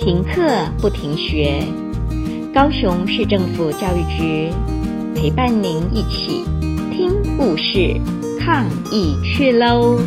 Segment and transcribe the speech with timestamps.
[0.00, 1.62] 停课不停学，
[2.54, 4.48] 高雄市政府教育局
[5.14, 6.42] 陪伴您一起
[6.90, 8.00] 听故事、
[8.40, 9.98] 抗疫去喽！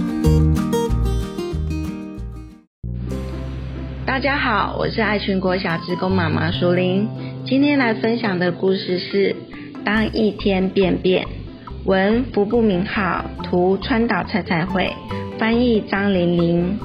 [4.03, 7.07] 大家好，我是爱群国小职工妈妈淑玲，
[7.45, 9.29] 今天来分享的故事是
[9.85, 11.23] 《当一天便便》，
[11.85, 14.91] 文服部明浩，图川岛菜菜绘，
[15.37, 16.79] 翻译张玲玲。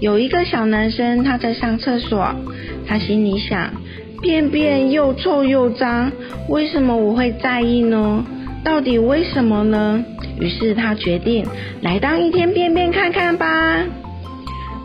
[0.00, 2.34] 有一个小男生，他在上厕所，
[2.86, 3.70] 他心里想：
[4.20, 6.12] 便便又臭又脏，
[6.48, 8.24] 为什么我会在意呢？
[8.64, 10.04] 到底为什么呢？
[10.38, 11.44] 于是他决定
[11.80, 13.84] 来当一天便便看看吧。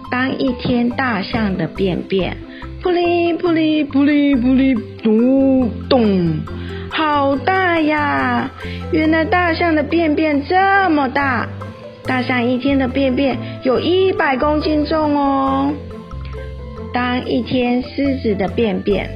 [0.09, 2.37] 当一天大象的便便，
[2.81, 6.39] 噗哩噗哩噗哩噗哩，咚咚，
[6.89, 8.49] 好大呀！
[8.91, 11.47] 原来大象的便便这么大。
[12.05, 15.71] 大象一天的便便有一百公斤重哦。
[16.93, 19.09] 当一天狮子的便便，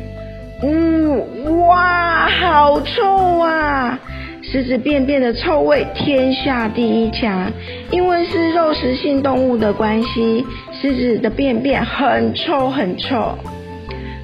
[0.64, 4.00] 呜哇，好臭啊！
[4.42, 7.52] 狮子便便的臭味天下第一强，
[7.92, 10.45] 因为是肉食性动物的关系，
[10.81, 13.38] 狮子的便便很臭很臭。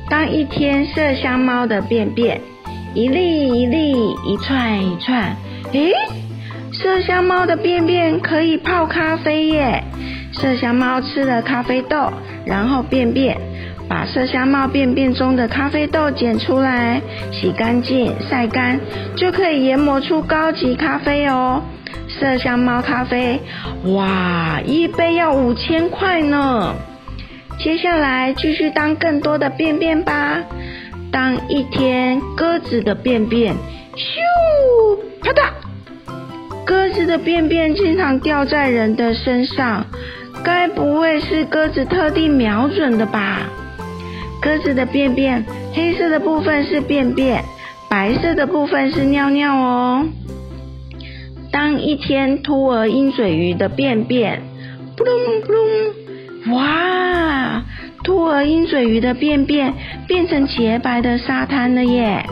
[0.09, 2.39] 当一天麝香猫的便便，
[2.93, 3.91] 一粒一粒，
[4.25, 5.35] 一串一串，
[5.73, 5.91] 诶。
[6.73, 9.83] 麝香猫的便便可以泡咖啡耶！
[10.33, 12.11] 麝香猫吃了咖啡豆，
[12.45, 13.37] 然后便便，
[13.87, 16.99] 把麝香猫便便中的咖啡豆捡出来，
[17.31, 18.79] 洗干净，晒干，
[19.15, 21.61] 就可以研磨出高级咖啡哦。
[22.19, 23.39] 麝香猫咖啡，
[23.85, 26.73] 哇，一杯要五千块呢！
[27.59, 30.39] 接下来继续当更多的便便吧，
[31.11, 33.53] 当一天鸽子的便便，
[33.95, 35.51] 咻，啪嗒。
[36.65, 39.85] 鸽子的便便经常掉在人的身上，
[40.43, 43.41] 该不会是鸽子特地瞄准的吧？
[44.41, 47.43] 鸽子的便便，黑色的部分是便便，
[47.89, 50.05] 白色的部分是尿尿哦。
[51.51, 54.41] 当一天秃额鹰嘴鱼的便便，
[54.97, 57.63] 扑隆扑隆，哇！
[58.03, 59.73] 秃额鹰嘴鱼的便便
[60.07, 62.25] 变成洁白的沙滩了耶！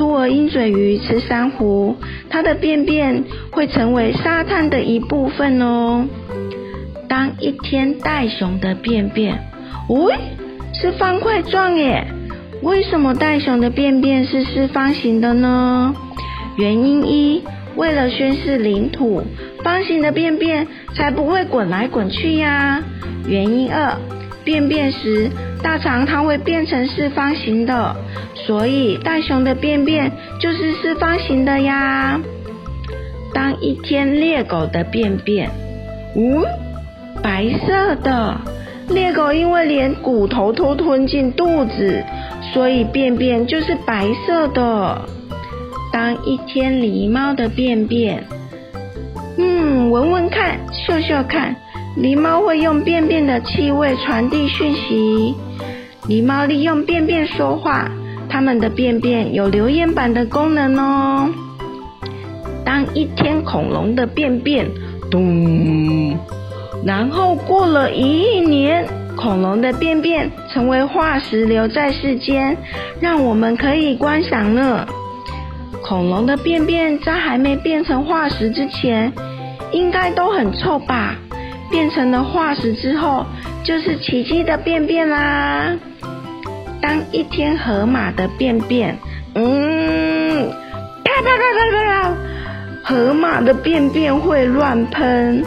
[0.00, 1.94] 秃额鹰嘴鱼吃珊瑚，
[2.30, 6.06] 它的便便会成为沙滩的一部分哦。
[7.06, 9.38] 当一天袋熊的便便，
[9.90, 10.14] 喂，
[10.72, 12.06] 是方块状耶？
[12.62, 15.94] 为什么袋熊的便便是四方形的呢？
[16.56, 17.42] 原因一，
[17.76, 19.22] 为了宣示领土，
[19.62, 22.82] 方形的便便才不会滚来滚去呀。
[23.28, 23.98] 原因二。
[24.44, 25.30] 便便时，
[25.62, 27.96] 大肠它会变成四方形的，
[28.34, 32.20] 所以大熊的便便就是四方形的呀。
[33.32, 35.50] 当一天猎狗的便便，
[36.16, 36.42] 嗯，
[37.22, 38.36] 白色的，
[38.88, 42.02] 猎狗因为连骨头都吞进肚子，
[42.52, 45.02] 所以便便就是白色的。
[45.92, 48.24] 当一天狸猫的便便，
[49.38, 51.54] 嗯，闻闻看，嗅嗅看。
[51.96, 55.34] 狸猫会用便便的气味传递讯息。
[56.08, 57.90] 狸猫利用便便说话，
[58.28, 61.30] 它们的便便有留言板的功能哦。
[62.64, 64.66] 当一天恐龙的便便，
[65.10, 66.16] 咚，
[66.84, 68.86] 然后过了一亿年，
[69.16, 72.56] 恐龙的便便成为化石留在世间，
[73.00, 74.86] 让我们可以观赏呢。
[75.82, 79.12] 恐龙的便便在还没变成化石之前，
[79.72, 81.16] 应该都很臭吧？
[81.70, 83.24] 变成了化石之后，
[83.62, 85.76] 就是奇迹的便便啦。
[86.82, 88.98] 当一天河马的便便，
[89.34, 90.50] 嗯，
[91.04, 92.16] 啪啪啪啪啪，
[92.82, 95.44] 河马的便便会乱喷，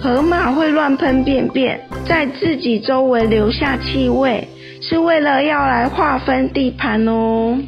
[0.00, 4.48] 河马会乱喷便便，在自己周围留下气味，
[4.80, 7.58] 是为了要来划分地盘哦。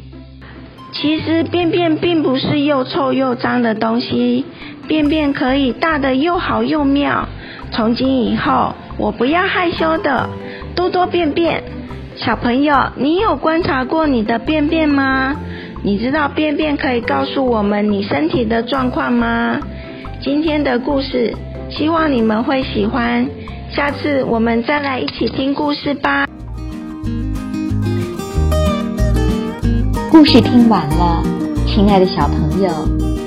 [0.93, 4.45] 其实便便并不是又臭又脏的东西。
[4.87, 7.27] 便便可以大得又好又妙，
[7.71, 10.29] 从今以后我不要害羞的，
[10.75, 11.63] 多多便便。
[12.15, 15.35] 小朋友，你有观察过你的便便吗？
[15.83, 19.59] 你知道便便可以告诉我们你身体的状况吗？
[20.21, 21.35] 今天的故事，
[21.69, 23.27] 希望你们会喜欢。
[23.69, 26.25] 下次我们再来一起听故事吧。
[30.09, 31.21] 故事听完了，
[31.67, 33.26] 亲爱的小朋友。